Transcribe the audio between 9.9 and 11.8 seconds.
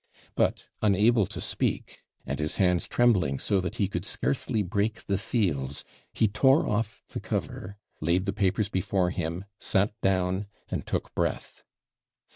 down, and took breath.